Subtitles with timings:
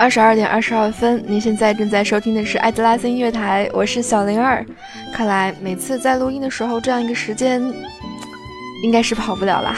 [0.00, 4.64] 二十二点二十二分，您现在正在收听的是艾德拉斯音乐台，我是小灵儿。
[5.12, 7.62] 看来每次在录音的时候，这样一个时间
[8.82, 9.76] 应该是跑不了啦。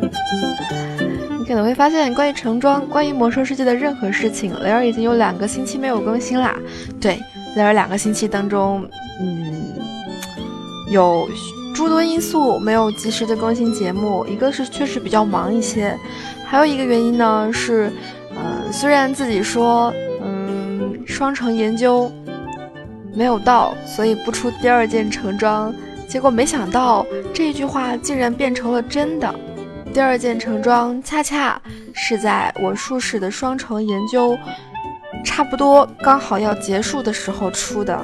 [1.38, 6.56] 你可能会发现，关于橙装、关于魔兽世界的任何事情，雷儿已经有两个星期没有更新啦。
[6.98, 7.20] 对，
[7.56, 8.88] 雷儿两个星期当中，
[9.20, 9.64] 嗯，
[10.90, 11.28] 有
[11.74, 15.94] 诸多因素没有及时的更新节目，一个是确实比较忙一些，
[16.46, 17.92] 还有一个原因呢是。
[18.76, 22.10] 虽然自己说，嗯，双城研究
[23.14, 25.72] 没有到，所以不出第二件橙装，
[26.08, 29.32] 结果没想到这句话竟然变成了真的。
[29.92, 31.58] 第二件橙装恰恰
[31.94, 34.36] 是在我术士的双城研究
[35.24, 37.96] 差不多刚好要结束的时候出的，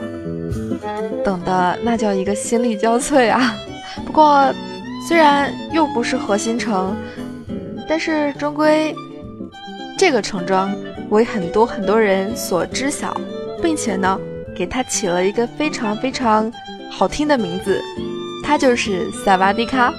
[1.24, 3.56] 等的那叫一个心力交瘁啊！
[4.06, 4.54] 不过
[5.08, 6.96] 虽然又不是核心城，
[7.88, 8.94] 但是终归。
[10.00, 10.74] 这个橙装
[11.10, 13.14] 为很多很多人所知晓，
[13.62, 14.18] 并且呢，
[14.56, 16.50] 给它起了一个非常非常
[16.90, 17.78] 好听的名字，
[18.42, 19.92] 它就是萨瓦迪卡。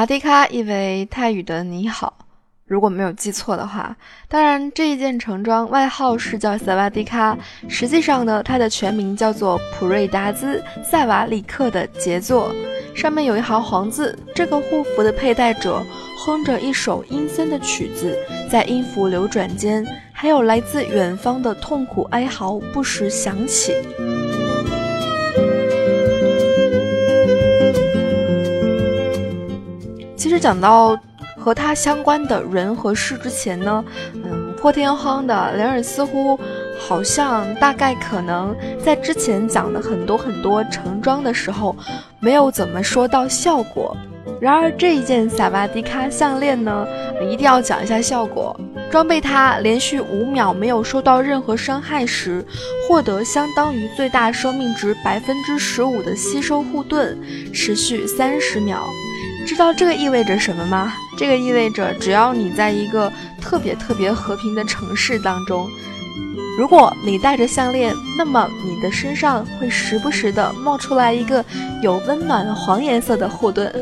[0.00, 2.14] 瓦迪卡意为泰语的“你好”，
[2.66, 3.94] 如果没有记错的话。
[4.28, 7.36] 当然，这一件橙装外号是叫萨瓦迪卡，
[7.68, 12.50] 实际上呢，它的全名叫做普瑞达兹萨瓦里克的杰作，
[12.94, 14.18] 上面有一行黄字。
[14.34, 15.84] 这个护符的佩戴者
[16.24, 18.16] 哼着一首阴森的曲子，
[18.50, 23.74] 在音符流转间，还有来自远方的痛苦哀嚎不时响起。
[30.20, 30.94] 其实讲到
[31.38, 33.82] 和他相关的人和事之前呢，
[34.12, 36.38] 嗯，破天荒的雷尔似乎
[36.78, 38.54] 好像大概可能
[38.84, 41.74] 在之前讲的很多很多成装的时候，
[42.20, 43.96] 没有怎么说到效果。
[44.38, 46.86] 然而这一件萨瓦迪卡项链呢，
[47.22, 48.54] 一定要讲一下效果。
[48.90, 52.44] 装备它连续五秒没有受到任何伤害时，
[52.86, 57.16] 获得相当于最大生命值百分之十五的吸收护盾，
[57.54, 58.84] 持续三十秒。
[59.50, 60.92] 知道这个意味着什么吗？
[61.18, 63.12] 这个意味着，只要你在一个
[63.42, 65.68] 特别特别和平的城市当中，
[66.56, 71.44] 如果你戴着项链，那么你的身上会时不时的冒出来一个
[71.82, 73.74] 有温暖黄颜色的护盾。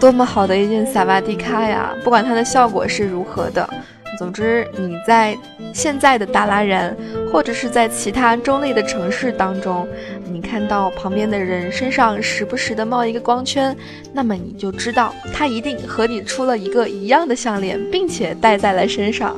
[0.00, 1.94] 多么好的一件萨瓦迪卡呀！
[2.02, 3.70] 不管它的效果是如何的。
[4.18, 5.38] 总之，你在
[5.78, 6.96] 现在的达拉人，
[7.30, 9.86] 或者是在其他州内的城市当中，
[10.28, 13.76] 你看到旁边的人身上时不时的冒一个光圈，
[14.12, 19.36] 那么你就知道他一定和你出了一个一样的项链，并且戴在了身上。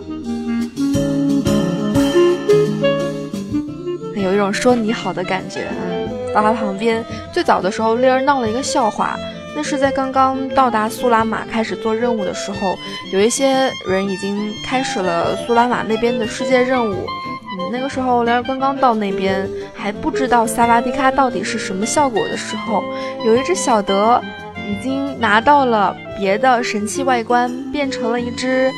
[4.17, 5.67] 有一种说你好的感觉。
[5.93, 9.15] 嗯，到他旁边，最早的时候，丽儿闹了一个笑话。
[9.61, 12.79] 但是在刚刚到达苏拉玛开始做任务的时候，
[13.13, 16.95] 有一些人已经开始了苏拉玛那边的世界任务。
[16.95, 22.83] 嗯，那个时候莲儿刚刚到那边，还不知道萨瓦迪卡到底是什么效果的时候，
[23.23, 24.19] 有一只小德
[24.67, 28.73] 已经拿到了别的神器外观，变成了一只，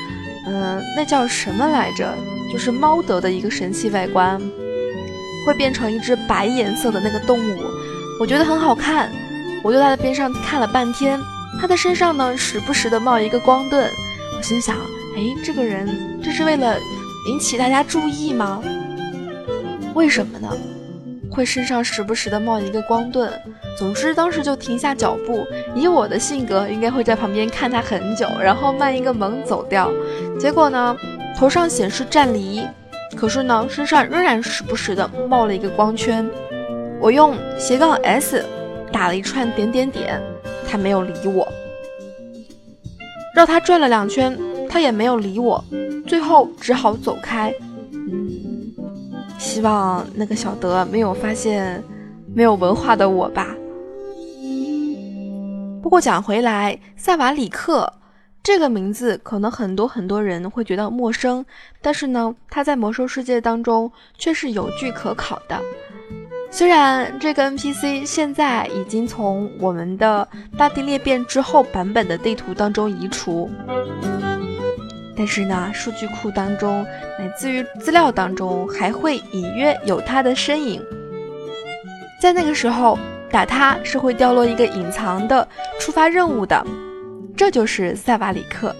[0.49, 2.12] 嗯，那叫什么来着？
[2.53, 4.37] 就是猫德的一个神器外观，
[5.47, 7.62] 会变成一只白颜色的那个动物，
[8.19, 9.09] 我觉得很好看。
[9.62, 11.21] 我就在他边上看了半天，
[11.61, 13.89] 他的身上呢时不时的冒一个光盾，
[14.37, 14.77] 我心想，
[15.17, 16.77] 哎，这个人这是为了
[17.28, 18.61] 引起大家注意吗？
[19.95, 20.49] 为什么呢？
[21.31, 23.31] 会身上时不时的冒一个光盾？
[23.79, 29.91] 总之当时就停下脚步，以我的性格应该会在旁边看他很久，然后慢一个猛走掉。
[30.38, 30.97] 结果呢，
[31.37, 32.67] 头上显示站离，
[33.17, 36.29] 可是呢身上仍然时不时的冒了一个光圈。
[37.00, 38.44] 我用斜杠 S。
[38.93, 40.21] 打了一串点点点，
[40.69, 41.49] 他没有理我。
[43.35, 45.65] 绕他转了两圈，他也没有理我。
[46.06, 47.53] 最后只好走开。
[47.93, 48.73] 嗯，
[49.39, 51.83] 希望那个小德没有发现
[52.35, 53.56] 没有文化的我吧。
[55.83, 57.91] 不过讲回来，萨瓦里克
[58.43, 61.44] 这个名字可能很多很多人会觉得陌生，
[61.81, 65.59] 但是呢，他在魔兽世界当中却是有据可考的。
[66.54, 70.28] 虽然这个 NPC 现在已经从我们的
[70.58, 73.50] 大地裂变之后版本的地图当中移除，
[75.16, 76.84] 但是呢，数据库当中
[77.19, 80.81] 乃至于资料当中还会隐约有它的身影。
[82.20, 82.98] 在那个时候
[83.31, 85.48] 打它是会掉落一个隐藏的
[85.81, 86.64] 触发任务的，
[87.34, 88.76] 这就是塞瓦里克。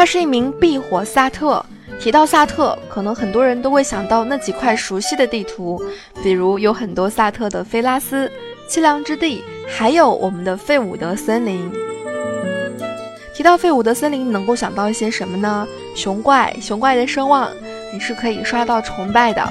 [0.00, 1.62] 他是一名避火萨特。
[2.00, 5.78] 提到萨特，可能很多人都会想到那几块熟悉的地图，
[6.22, 8.32] 比如有很多萨特的菲拉斯、
[8.66, 11.70] 凄凉之地，还有我们的费伍德森林。
[13.34, 15.68] 提到费伍德森林，能够想到一些什么呢？
[15.94, 17.50] 熊怪，熊怪的声望
[17.92, 19.46] 你是可以刷到崇拜的。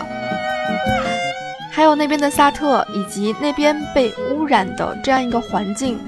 [1.71, 5.99] 还有那边的萨特，以及那边被污染的这样一个环境。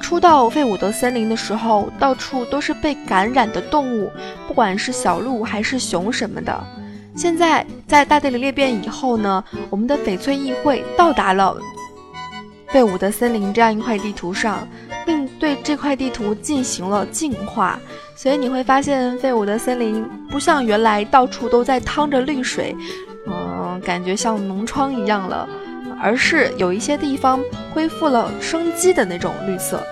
[0.00, 4.10] 初到费伍德森林的时候，到处都是被感染的动物，
[4.46, 6.64] 不管是小鹿还是熊什么的。
[7.16, 11.56] 现在在大地里裂变以后呢，我们的翡翠议会到达了
[12.68, 14.66] 费伍德森林这样一块地图上，
[15.04, 17.78] 并对这块地图进行了净化，
[18.14, 22.76] 所以你会发现费伍德森林不像原来到处都在淌着绿水，
[23.26, 25.48] 嗯，感觉像脓疮一样了。
[26.00, 27.40] 而是有一些地方
[27.72, 29.82] 恢复了生机的那种绿色，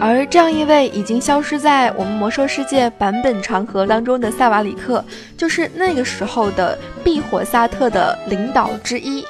[0.00, 5.04] 而这样一位已经消失在我们魔兽世界版本长河当中的萨瓦里克，
[5.36, 9.24] 就是那个时候的避火萨特的领导之一。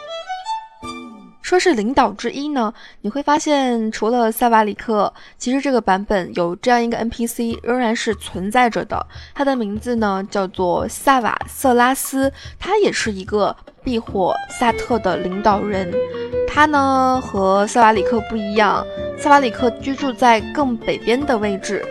[1.52, 2.72] 说是领导之一呢，
[3.02, 9.06] 你会发现除了萨瓦里克，其实这个版本有这样一个 NPC 仍然是存在着的。
[9.34, 13.54] 他的名字呢叫做萨瓦瑟拉斯，他也是一个
[13.84, 15.93] 避火萨特的领导人。
[16.49, 18.82] 他呢和萨瓦里克不一样，
[19.19, 21.84] 萨瓦里克居住在更北边的位置。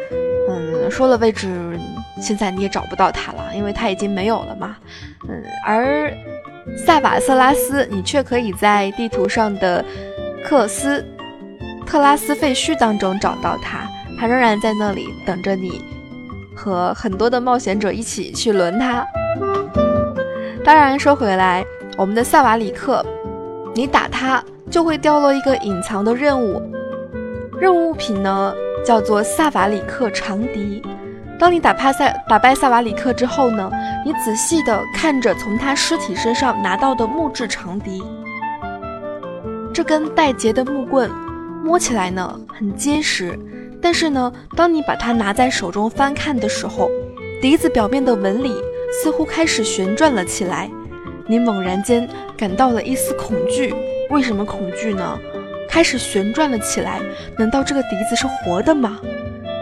[0.50, 1.80] 嗯，说了位置，
[2.20, 4.76] 现在你也找不到他了，因为他已经没有了嘛。
[5.30, 6.12] 嗯，而。
[6.78, 9.84] 萨瓦瑟拉斯，你却可以在地图上的
[10.44, 11.06] 克斯
[11.86, 13.88] 特拉斯废墟当中找到他，
[14.20, 15.82] 他仍然在那里等着你，
[16.56, 19.06] 和很多的冒险者一起去轮他。
[20.64, 21.66] 当然，说回来，
[21.98, 23.06] 我们的萨瓦里克，
[23.74, 26.62] 你打他就会掉落一个隐藏的任务，
[27.60, 28.54] 任务物品呢
[28.86, 30.82] 叫做萨瓦里克长笛。
[31.42, 33.68] 当你打帕塞打败萨瓦里克之后呢，
[34.06, 38.04] 你仔细的看着从他尸体身上拿到的木质长笛，
[39.74, 41.10] 这根带结的木棍
[41.66, 43.36] 摸起来呢很结实，
[43.82, 46.88] 但是呢，当你把它拿在手中翻看的时候，
[47.42, 48.54] 笛子表面的纹理
[49.02, 50.70] 似乎开始旋转了起来，
[51.26, 53.74] 你猛然间感到了一丝恐惧。
[54.12, 55.18] 为什么恐惧呢？
[55.68, 57.00] 开始旋转了起来，
[57.36, 59.00] 难道这个笛子是活的吗？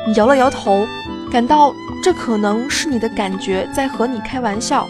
[0.05, 0.85] 你摇了摇头。
[1.31, 1.73] 感到
[2.03, 4.87] 这可能是你的感觉在和你开玩笑，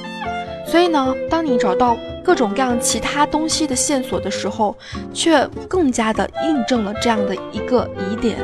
[0.65, 4.75] 所以呢，当你找到各种各样其他东西的线索的时候，
[5.13, 8.38] 却更加的印证了这样的一个疑点，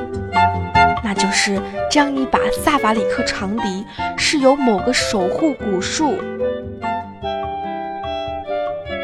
[1.04, 1.58] 那就是
[1.90, 3.86] 这样一把萨瓦里克长笛
[4.18, 6.16] 是由某个守护古树、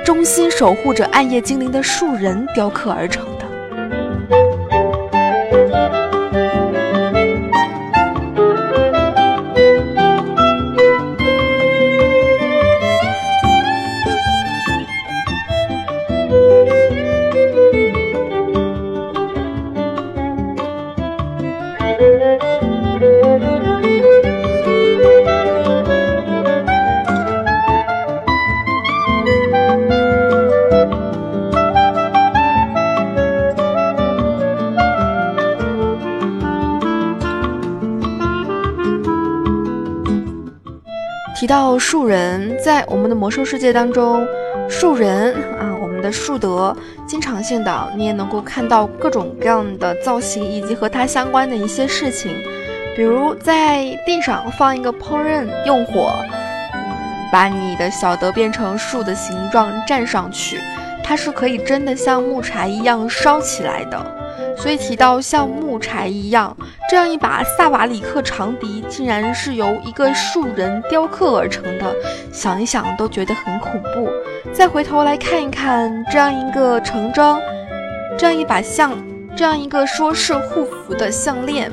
[0.03, 3.25] 忠心守护着暗夜精灵的树人雕刻而成。
[41.41, 44.23] 提到树人，在我们的魔兽世界当中，
[44.69, 45.35] 树人，
[46.01, 52.35] 的树德，经常性的你也能够看到各种各样的造型，以及和它相关的一些事情，
[52.95, 56.13] 比如在地上放一个烹饪用火，
[57.31, 60.59] 把你的小德变成树的形状站上去，
[61.03, 64.20] 它是可以真的像木柴一样烧起来的。
[64.57, 66.55] 所以提到像木柴一样
[66.89, 71.95] 这样一把萨瓦里克长笛，竟然是由一个树人雕刻而成的，
[72.31, 74.09] 想一想都觉得很恐怖。
[74.53, 77.39] 再回头来看一看这样一个盛装，
[78.17, 78.91] 这样一把像，
[79.35, 81.71] 这样一个说是护符的项链，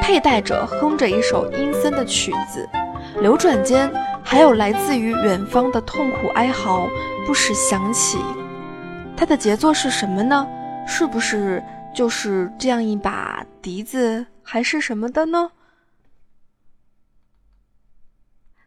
[0.00, 2.68] 佩戴着哼着一首阴森的曲子，
[3.20, 3.90] 流转间
[4.22, 6.86] 还有来自于远方的痛苦哀嚎
[7.26, 8.18] 不时响起。
[9.16, 10.46] 它的杰作是什么呢？
[10.90, 11.62] 是不是
[11.94, 15.52] 就是这样一把笛子还是什么的呢？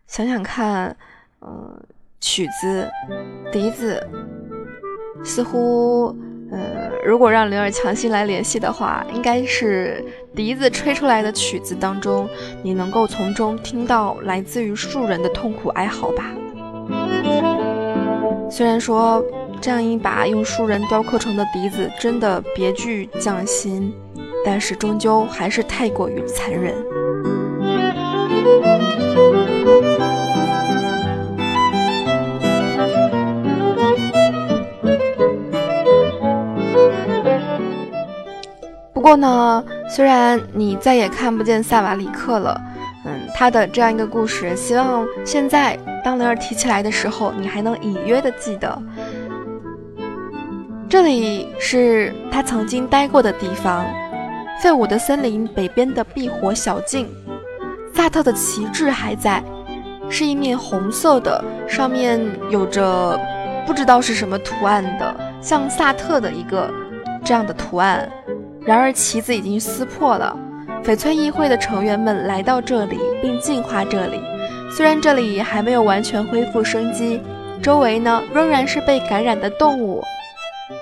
[0.08, 0.96] 想想看，
[1.42, 1.78] 嗯，
[2.22, 2.90] 曲子、
[3.52, 4.02] 笛子，
[5.22, 6.16] 似乎，
[6.50, 10.02] 呃，如果让灵儿强行来联系的话，应该是
[10.34, 12.30] 笛子吹出来的曲子当中，
[12.64, 16.32] 你能够从中听到来自于树人的痛苦哀嚎吧。
[18.50, 19.22] 虽然说
[19.64, 23.96] 这样一把用树人雕刻成的笛子真的别具匠心，
[24.46, 26.76] 但是终究还是太过于残忍。
[38.94, 42.62] 不过呢，虽然你再也看不见萨瓦里克了，
[43.06, 48.78] 嗯，他的这样一个故事，希望现在当灵儿提起来的时候，你还能隐约的记得，
[50.94, 53.84] 这里是他曾经待过的地方，
[54.62, 57.10] 废伍的森林北边的避火小径，
[57.96, 59.44] 萨特的旗帜还在，
[60.08, 63.20] 是一面红色的，上面有着
[63.66, 66.72] 不知道是什么图案的，像萨特的一个
[67.26, 68.08] 这样的图案。
[68.64, 70.38] 然而旗子已经撕破了，
[70.84, 74.22] 翡翠议会的成员们来到这里并净化这里。
[74.70, 77.20] 虽然这里还没有完全恢复生机，
[77.64, 80.04] 周围呢仍然是被感染的动物，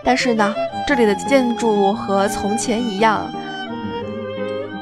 [0.04, 0.54] 但是呢，
[0.88, 3.30] 这里的建筑和从前一样，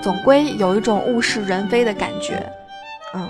[0.01, 2.41] 总归有一种物是人非的感觉。
[3.13, 3.29] 嗯，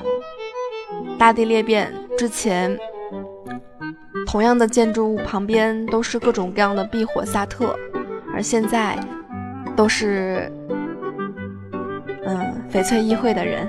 [1.17, 2.77] 大地裂变之前，
[4.27, 7.75] 同样的建筑物旁边都是各种各样的避火萨特，
[8.33, 8.97] 而现在。
[9.75, 10.51] 都是，
[12.25, 13.65] 嗯，翡翠议会的人。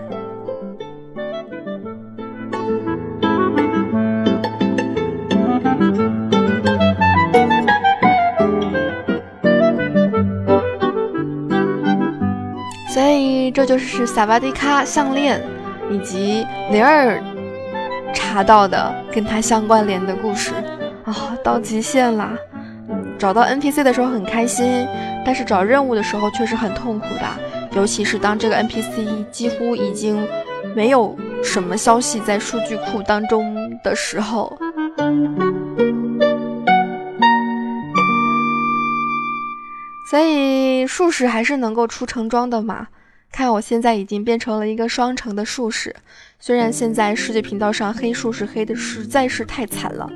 [13.61, 15.39] 这就是萨瓦迪卡项链，
[15.91, 17.23] 以及灵儿
[18.15, 20.55] 查到的跟他相关联的故事
[21.05, 22.33] 啊，到极限了。
[23.19, 24.89] 找到 NPC 的时候很开心。
[25.27, 27.27] 但是找任务的时候却是很痛苦的，
[27.73, 30.27] 尤其是当这个 NPC 几乎已经
[30.75, 31.15] 没有
[31.45, 34.57] 什么消息在数据库当中的时候。
[40.09, 42.87] 所以术士还是能够出成装的嘛？
[43.33, 45.95] 看我现在已经变成了一个双城的术士，
[46.39, 50.11] 虽然现在世界频道上黑术士黑的实在是太惨了。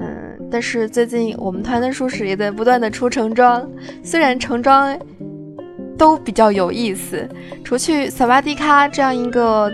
[0.00, 0.08] 嗯
[0.50, 3.68] 但是最近我们团的术士也在不断的出橙装，
[4.04, 4.96] 虽然橙装
[5.98, 7.28] 都比较有意思，
[7.64, 9.72] 除去萨瓦迪卡这样一个，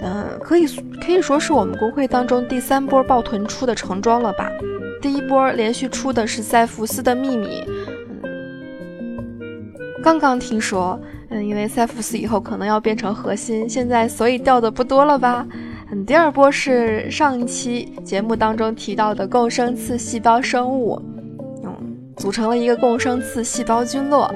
[0.00, 0.66] 嗯，可以
[1.04, 4.50] 可以说是我们公会当中第三波抱团出的橙装了吧。
[5.00, 7.64] 第一波连续出的是塞福斯的秘密，
[10.04, 15.46] 刚刚听说，嗯，因为塞弗斯以后可能要变成核心，现在所以掉的不多了吧。
[15.90, 21.00] 嗯，第二波是上一期节目当中提到的共生次细胞生物，
[21.64, 21.72] 嗯，
[22.18, 24.30] 组成了一个共生次细胞菌落。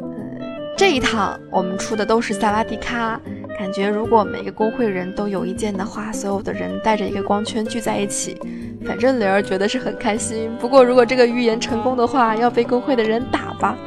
[0.00, 0.40] 嗯，
[0.76, 3.20] 这一趟我们出的都是萨拉蒂卡，
[3.56, 8.36] 感觉如果每个工会人都有一件的话，所有的人带着一个光圈聚在一起，
[8.84, 10.50] 反正灵儿觉得是很开心。
[10.58, 13.78] 不过如果这个预言成功的话，要被工会的人打吧。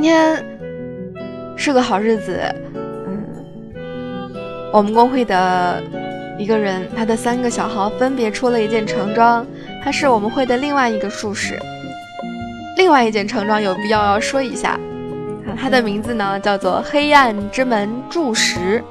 [0.00, 0.42] 今天。
[1.58, 2.40] 是个好日子，
[3.06, 3.22] 嗯，
[4.72, 5.82] 我们工会的
[6.38, 9.46] 一个人，他的三个小号分别出了一件橙装，
[9.84, 11.60] 他是我们会的另外一个术士。
[12.78, 14.80] 另外一件橙装有必要要说一下，
[15.54, 18.82] 他的名字呢叫做黑暗之门柱石。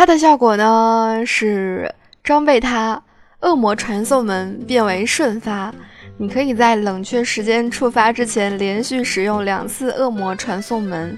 [0.00, 3.02] 它的效果呢是装备它，
[3.40, 5.70] 恶魔传送门变为瞬发，
[6.16, 11.14] 你可以在冷却时间触发之前连续使用两次恶魔传送门。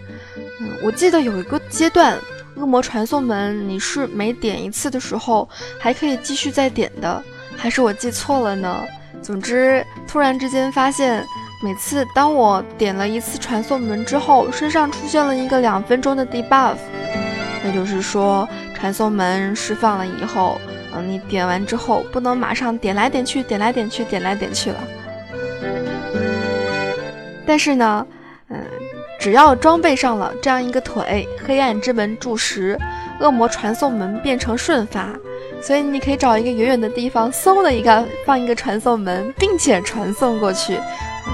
[0.60, 2.18] 嗯，我记得有一个阶段，
[2.56, 5.48] 恶魔传送门你是每点一次的时候
[5.78, 7.22] 还可以继续再点的，
[7.56, 8.82] 还是我记错了呢？
[9.22, 11.24] 总之，突然之间发现，
[11.62, 16.74] 每次当我点了一次传送门之后，身上出现了一个两分钟的 debuff，
[17.62, 18.48] 那就是说
[18.82, 20.60] 传送门释放了以后，
[20.92, 24.78] 嗯，你点完之后不能马上点来点去，点来点去，点来点去了。
[27.46, 28.04] 但是呢，
[28.48, 28.58] 嗯，
[29.20, 32.76] 只要装备上了这样一个腿，黑暗之门注石，
[33.20, 35.10] 恶魔传送门变成瞬发，
[35.62, 41.32] 所以你可以找一个远远的地方，嗖的一个放一个传送门，并且传送过去，嗯，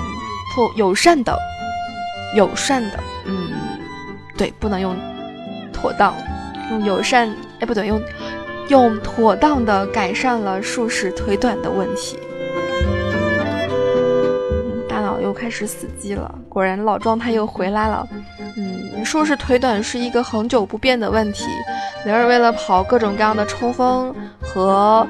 [0.55, 1.35] 妥友善的，
[2.37, 3.49] 友善的，嗯，
[4.37, 4.95] 对，不能用
[5.73, 6.15] 妥当，
[6.71, 7.29] 用友善，
[7.61, 8.03] 哎，不对，用
[8.69, 12.19] 用妥当的改善了术士腿短的问题。
[14.89, 18.07] 大脑又开始死机了，果然老状态又回来了。
[18.57, 21.45] 嗯，术士腿短是一个恒久不变的问题。
[22.05, 25.07] 雷儿为了跑各种各样的冲锋和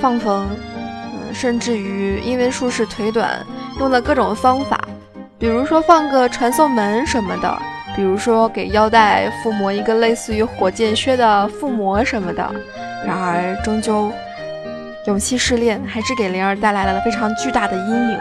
[0.00, 3.44] 放风，嗯，甚至于因为术士腿短，
[3.78, 4.78] 用了各种方法，
[5.38, 7.62] 比如说放个传送门什么的，
[7.96, 12.50] 比如说给腰带附魔一个类似于火箭靴的附魔什么的。
[13.06, 14.12] 然而，终究
[15.06, 18.18] 勇气试炼还是给灵儿带来了非常巨大的阴影。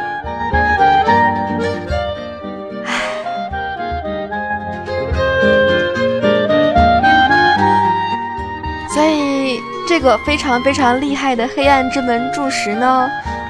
[8.93, 13.09] 所以这个非常非常厉害的黑暗之门柱石呢，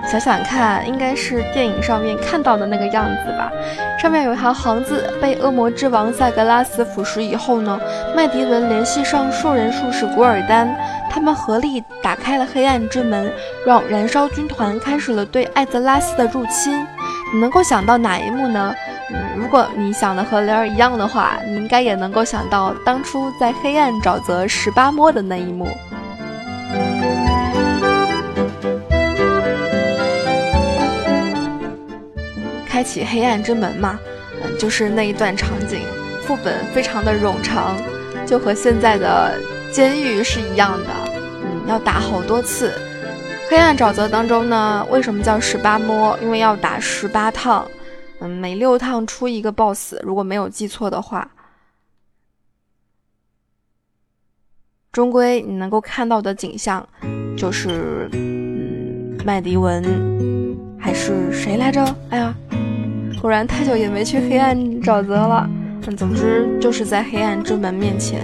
[0.09, 3.51] 想想看，应该是电影上面看到的那个样子吧。
[4.01, 7.79] 上面有一行行字：被恶魔之王塞格拉斯腐蚀以后呢，
[8.15, 10.75] 麦迪文联系上兽人术士古尔丹，
[11.11, 13.31] 他们合力打开了黑暗之门，
[13.63, 16.83] 让燃烧军团开始了对艾泽拉斯的入侵。
[17.31, 18.73] 你能够想到哪一幕呢？
[19.11, 25.67] 嗯，如果你想的和雷儿一样的话，你应该也能够想到当初在黑暗沼泽十八摸的那一幕。
[32.79, 33.99] 开启黑暗之门嘛，
[34.41, 35.81] 嗯，就是那一段场景，
[36.21, 37.75] 副本非常的冗长，
[38.25, 39.37] 就和现在的
[39.69, 40.87] 监狱是一样的，
[41.43, 42.73] 嗯，要打好多次。
[43.49, 46.17] 黑暗沼泽当中呢，为什么叫十八摸？
[46.21, 47.69] 因为要打十八趟，
[48.21, 51.29] 嗯，每六趟出一个 BOSS，如果没有记错的话。
[54.93, 56.87] 终归你能够看到的景象，
[57.37, 59.83] 就是，嗯，麦迪文
[60.79, 61.83] 还是谁来着？
[62.09, 62.33] 哎呀，
[63.21, 65.49] 果然太久也没去黑暗沼泽了。
[65.97, 68.21] 总之就是在黑暗之门面前。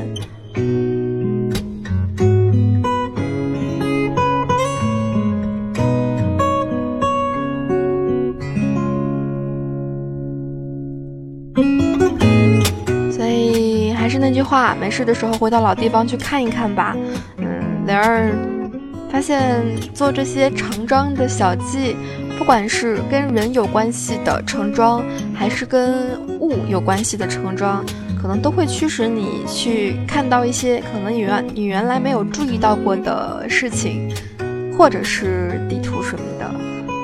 [13.12, 16.95] 所以还是那句话，没事的时候回到老地方去看一看吧。
[17.38, 17.47] 嗯，
[17.88, 18.31] 雷儿
[19.10, 21.95] 发现做这些成装的小技，
[22.38, 27.84] 不管是跟人有关系的成装，还是跟物有关系的成装，
[28.21, 34.13] 可能都会驱使你去看到一些可能你原你原来没有注意到过的事情，
[34.78, 36.52] 或者是地图什么的。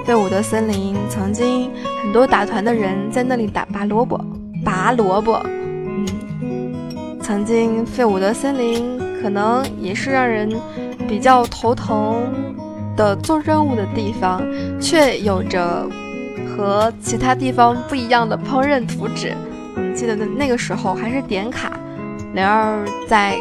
[0.05, 1.71] 废伍德森林曾经
[2.03, 4.19] 很多打团的人在那里打拔萝卜，
[4.63, 5.41] 拔萝卜。
[5.45, 6.05] 嗯
[7.21, 10.49] 曾经废伍德森林可能也是让人
[11.07, 12.21] 比较头疼
[13.01, 14.43] 的做任务的地方，
[14.79, 15.89] 却有着
[16.47, 19.33] 和其他地方不一样的烹饪图纸。
[19.75, 21.71] 嗯，记得那那个时候还是点卡。
[22.35, 23.35] 灵儿在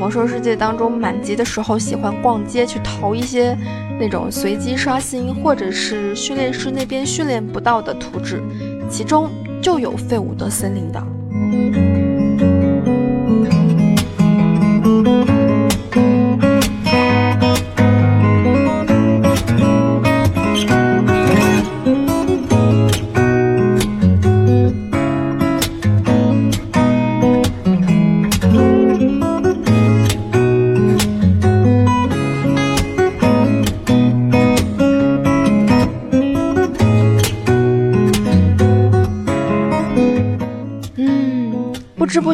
[0.00, 3.56] 魔兽世界当中满级的时候，喜欢逛街去淘一些
[4.00, 8.42] 那种随机刷新或者是训练师那边训练不到的图纸，
[8.90, 9.30] 其中
[9.62, 12.05] 就有废伍德森林的。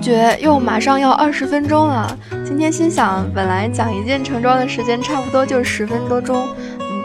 [0.03, 2.19] 觉又马上要二十分钟了。
[2.45, 6.49] 今天心想，本来讲一件成装的时间差不多就十分多钟。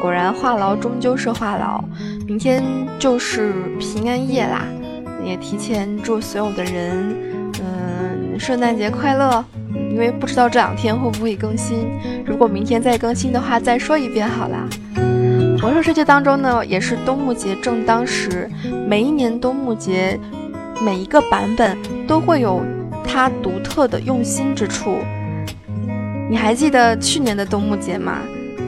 [0.01, 1.79] 果然话痨终究是话痨。
[2.25, 2.63] 明天
[2.97, 4.63] 就是平安夜啦，
[5.23, 7.15] 也提前祝所有的人，
[7.61, 9.45] 嗯，圣诞节快乐。
[9.91, 11.87] 因为不知道这两天会不会更新，
[12.25, 14.67] 如果明天再更新的话，再说一遍好啦。
[15.61, 18.49] 魔兽世界当中呢，也是冬木节正当时，
[18.87, 20.19] 每一年冬木节。
[20.79, 21.75] 每一个版本
[22.07, 22.61] 都会有
[23.07, 24.97] 它独特的用心之处。
[26.29, 28.19] 你还记得去年的冬木节吗？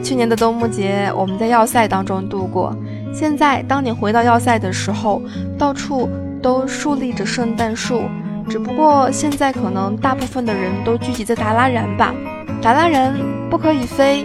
[0.02, 2.74] 去年的冬木节我们在要塞当中度过。
[3.12, 5.20] 现在当你回到要塞的时候，
[5.58, 6.08] 到处
[6.40, 8.04] 都竖立着圣诞树，
[8.48, 12.14] 只不过现在可能大部分的人都聚集在达拉然吧。
[12.62, 13.14] 达拉然
[13.50, 14.24] 不可以飞，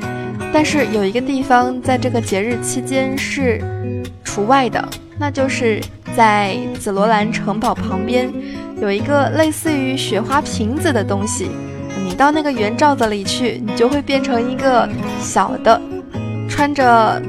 [0.54, 3.62] 但是有一个地方在这个节日期间是
[4.24, 5.82] 除外的，那就是
[6.16, 8.32] 在紫罗兰城堡旁边
[8.82, 11.50] 有一个类似于雪花瓶子的东西。
[12.08, 14.88] 你到那个圆罩子里去，你就会变成一个
[15.20, 15.82] 小的，
[16.48, 17.22] 穿着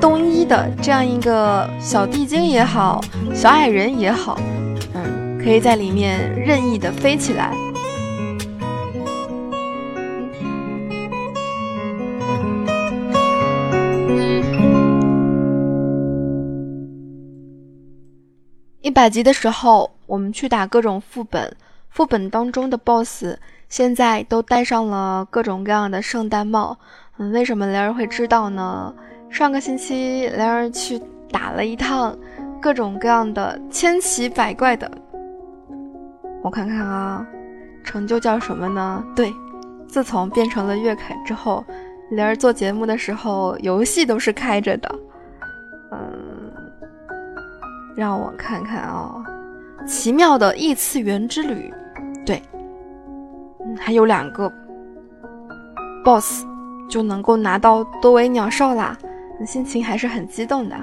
[0.00, 3.00] 冬衣的这样一个小地精也好，
[3.34, 4.38] 小矮人也好，
[4.94, 7.52] 嗯，可以在里面任意的飞起来。
[19.00, 21.56] 百级的时候，我们去打各种副本。
[21.88, 23.34] 副本当中的 BOSS
[23.66, 26.76] 现在都戴上了各种各样的圣诞帽。
[27.16, 28.94] 嗯，为什么雷儿会知道呢？
[29.30, 32.14] 上个星期雷儿去打了一趟
[32.60, 34.90] 各种各样的千奇百怪的。
[36.42, 37.26] 我看看啊，
[37.82, 39.02] 成就叫什么呢？
[39.16, 39.32] 对，
[39.88, 41.64] 自从变成了月凯之后，
[42.10, 44.94] 雷儿做节目的时候游戏都是开着的。
[47.96, 49.22] 让我看看啊，
[49.86, 51.72] 奇妙的异次元之旅。
[52.24, 52.42] 对，
[53.64, 54.50] 嗯，还有两个
[56.04, 56.44] boss
[56.88, 58.96] 就能够拿到多维鸟兽啦，
[59.46, 60.76] 心情还是很激动的。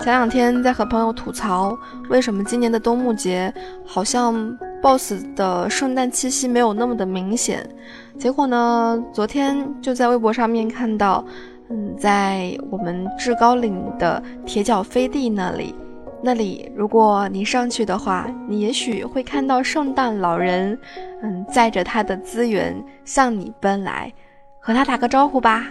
[0.00, 1.76] 前两天在和朋友吐槽，
[2.10, 3.52] 为什么今年的冬木节
[3.84, 7.68] 好像 boss 的圣诞气息没有那么的明显？
[8.16, 11.24] 结果呢，昨天就在微博上面看到，
[11.68, 15.74] 嗯，在我们至高岭的铁角飞地那里。
[16.22, 20.76] 那里，如果你上去的话，你也许会看到圣诞老人，
[21.22, 22.74] 嗯，载着他的资源
[23.04, 24.10] 向你奔来，
[24.58, 25.66] 和他打个招呼吧，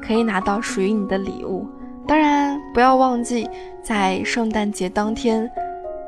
[0.00, 1.66] 可以拿到属于你的礼物。
[2.06, 3.50] 当然，不要忘记
[3.82, 5.50] 在圣诞节当天，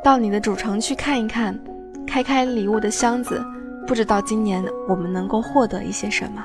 [0.05, 1.59] 到你的主城去看一看，
[2.07, 3.45] 开开礼物的箱子，
[3.87, 6.43] 不知道今年我们能够获得一些什么。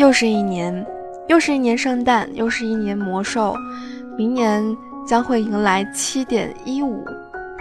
[0.00, 0.86] 又是一年，
[1.28, 3.54] 又是一年圣诞，又是一年魔兽。
[4.16, 4.64] 明年
[5.06, 7.04] 将会迎来七点一五，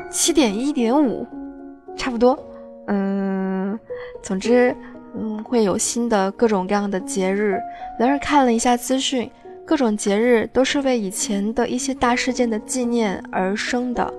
[0.09, 1.27] 七点一点五，
[1.97, 2.39] 差不多。
[2.87, 3.77] 嗯，
[4.23, 4.73] 总之，
[5.13, 7.59] 嗯，会有新的各种各样的节日。
[7.99, 9.29] 然而看了一下资讯，
[9.65, 14.13] 各种节日都是为以前的一些大事件的纪念而生的。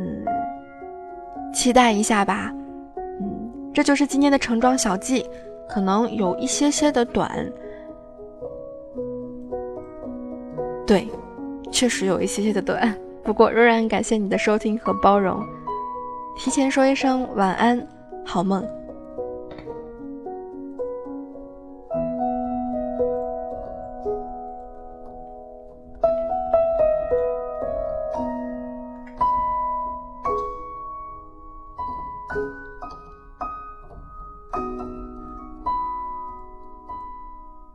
[0.00, 0.24] 嗯，
[1.54, 2.52] 期待一下吧。
[2.96, 5.24] 嗯，这就是今天的橙装小记。
[5.68, 7.50] 可能有一些些的短，
[10.86, 11.08] 对，
[11.70, 12.94] 确实有一些些的短。
[13.24, 15.40] 不过仍然感谢你的收听和包容，
[16.36, 17.86] 提前说一声晚安，
[18.24, 18.66] 好梦。